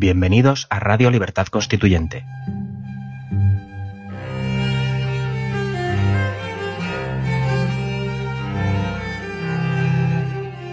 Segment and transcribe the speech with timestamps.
[0.00, 2.24] Bienvenidos a Radio Libertad Constituyente.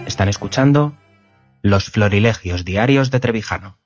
[0.06, 0.96] Están escuchando
[1.60, 3.76] Los Florilegios Diarios de Trevijano.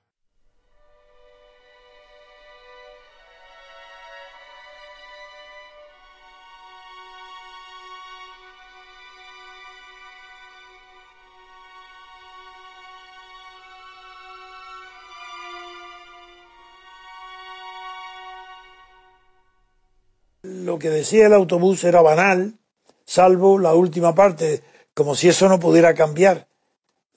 [20.62, 22.54] Lo que decía el autobús era banal,
[23.04, 24.62] salvo la última parte,
[24.94, 26.46] como si eso no pudiera cambiar.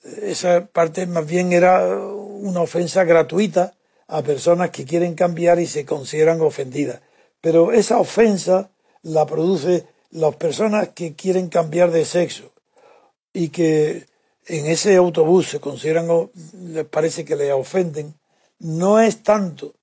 [0.03, 3.75] Esa parte más bien era una ofensa gratuita
[4.07, 7.01] a personas que quieren cambiar y se consideran ofendidas.
[7.39, 8.71] Pero esa ofensa
[9.03, 12.51] la produce las personas que quieren cambiar de sexo
[13.31, 14.07] y que
[14.47, 16.07] en ese autobús se consideran,
[16.63, 18.15] les parece que les ofenden,
[18.59, 19.75] no es tanto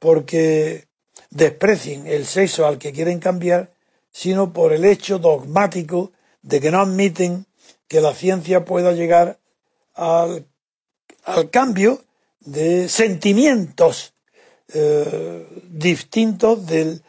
[0.00, 0.87] porque
[1.30, 3.72] desprecien el sexo al que quieren cambiar,
[4.10, 7.46] sino por el hecho dogmático de que no admiten
[7.86, 9.38] que la ciencia pueda llegar
[9.94, 10.46] al,
[11.50, 12.02] cambio
[12.40, 14.14] de sentimientos
[14.72, 17.02] eh, distintos del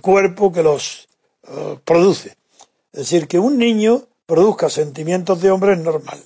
[0.00, 1.08] cuerpo que los
[1.46, 2.36] eh, produce.
[2.92, 6.18] Es decir, que un niño produzca sentimientos de hombre es normal.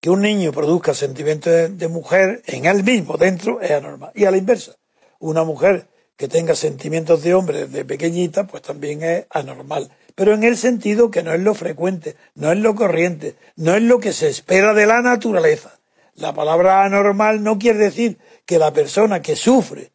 [0.00, 4.10] Que un niño produzca sentimientos de, de mujer en él mismo, dentro, es anormal.
[4.14, 4.76] Y a la inversa,
[5.18, 5.86] una mujer
[6.20, 9.90] que tenga sentimientos de hombre desde pequeñita, pues también es anormal.
[10.14, 13.80] Pero en el sentido que no es lo frecuente, no es lo corriente, no es
[13.82, 15.78] lo que se espera de la naturaleza.
[16.16, 19.92] La palabra anormal no quiere decir que la persona que sufre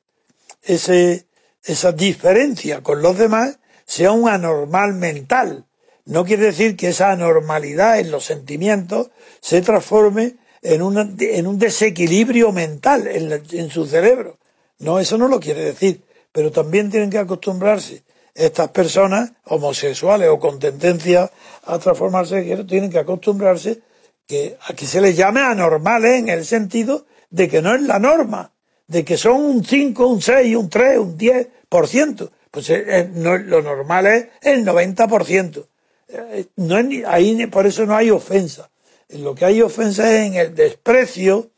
[0.63, 1.27] ese,
[1.63, 5.65] esa diferencia con los demás sea un anormal mental.
[6.05, 10.81] No quiere decir que esa anormalidad en los sentimientos se transforme en,
[11.19, 14.39] en un desequilibrio mental en, en su cerebro.
[14.79, 16.01] No, eso no lo quiere decir
[16.35, 21.31] pero también tienen que acostumbrarse estas personas homosexuales o con tendencia
[21.63, 23.79] a transformarse tienen que acostumbrarse
[24.27, 27.99] que a que se les llame anormales en el sentido de que no es la
[27.99, 28.51] norma,
[28.85, 32.29] de que son un 5, un 6, un 3, un 10%.
[32.51, 35.65] Pues eh, eh, no, lo normal es el 90%.
[36.09, 38.69] Eh, no es, ahí por eso no hay ofensa.
[39.07, 41.51] Lo que hay ofensa es en el desprecio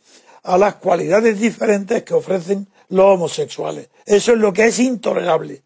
[0.44, 3.90] a las cualidades diferentes que ofrecen los homosexuales.
[4.06, 5.64] Eso es lo que es intolerable,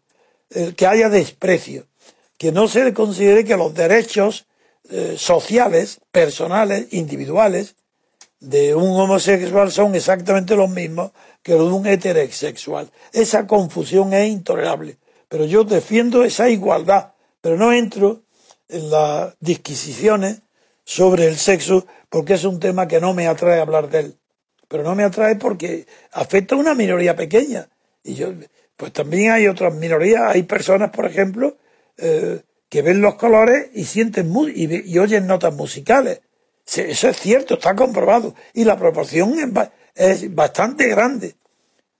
[0.76, 1.86] que haya desprecio,
[2.36, 4.46] que no se considere que los derechos
[4.90, 7.76] eh, sociales, personales, individuales
[8.40, 11.12] de un homosexual son exactamente los mismos
[11.42, 12.90] que los de un heterosexual.
[13.12, 14.98] Esa confusión es intolerable.
[15.28, 18.22] Pero yo defiendo esa igualdad, pero no entro
[18.68, 20.42] en las disquisiciones
[20.84, 24.18] sobre el sexo porque es un tema que no me atrae hablar de él
[24.72, 27.68] pero no me atrae porque afecta a una minoría pequeña.
[28.02, 28.32] Y yo,
[28.74, 31.58] pues también hay otras minorías, hay personas, por ejemplo,
[31.98, 32.40] eh,
[32.70, 36.22] que ven los colores y sienten y, y, oyen notas musicales.
[36.64, 38.34] Eso es cierto, está comprobado.
[38.54, 39.34] Y la proporción
[39.94, 41.34] es, bastante grande.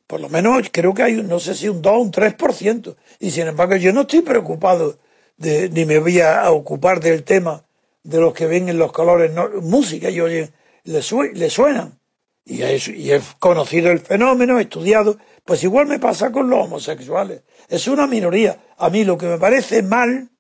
[0.07, 2.97] Por lo menos creo que hay, no sé si un 2 o un 3%.
[3.21, 4.97] Y sin embargo, yo no estoy preocupado
[5.37, 7.63] de, ni me voy a, ocupar del tema
[8.03, 9.31] de los que ven en los colores
[9.61, 10.51] música y oyen,
[10.85, 11.03] le,
[11.35, 12.01] le suenan
[12.45, 17.43] y he, conocido el fenómeno, he estudiado, pues igual me pasa con los homosexuales.
[17.69, 18.59] Es una minoría.
[18.79, 20.31] A mí lo que me parece mal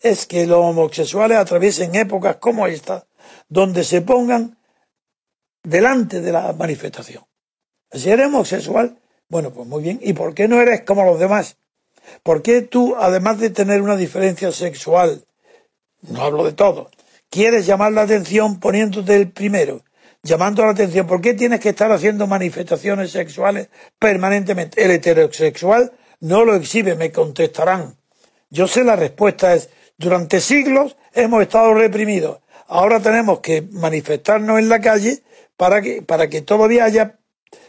[0.00, 3.06] es que los homosexuales atraviesen épocas como esta,
[3.48, 4.58] donde se pongan
[5.62, 7.24] delante de la manifestación.
[7.92, 8.98] Si eres homosexual,
[9.28, 10.00] bueno, pues muy bien.
[10.02, 11.56] ¿Y por qué no eres como los demás?
[12.22, 15.24] ¿Por qué tú, además de tener una diferencia sexual,
[16.02, 16.90] no hablo de todo,
[17.30, 19.82] quieres llamar la atención poniéndote el primero
[20.24, 21.06] llamando la atención.
[21.06, 23.68] ¿Por qué tienes que estar haciendo manifestaciones sexuales
[23.98, 24.82] permanentemente?
[24.82, 27.96] El heterosexual no lo exhibe, me contestarán.
[28.50, 32.40] Yo sé la respuesta es, durante siglos hemos estado reprimidos.
[32.66, 35.22] Ahora tenemos que manifestarnos en la calle
[35.56, 37.18] para que, para que todavía haya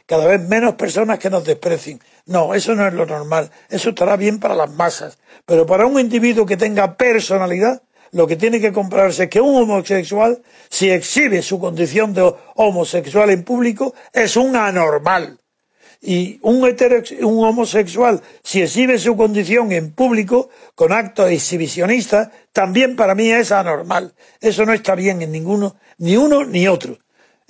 [0.06, 2.00] cada vez menos personas que nos desprecien.
[2.26, 3.52] No, eso no es lo normal.
[3.70, 5.18] Eso estará bien para las masas.
[5.46, 7.84] Pero para un individuo que tenga personalidad,
[8.16, 13.30] lo que tiene que comprarse es que un homosexual, si exhibe su condición de homosexual
[13.30, 15.38] en público, es un anormal.
[16.02, 23.16] Y un, un homosexual, si exhibe su condición en público, con actos exhibicionistas, también para
[23.16, 24.14] mí es anormal.
[24.40, 26.98] Eso no está bien en ninguno, ni uno ni otro.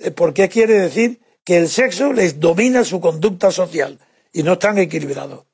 [0.00, 4.00] Eh, porque quiere decir que el sexo les domina su conducta social
[4.32, 5.44] y no están equilibrados.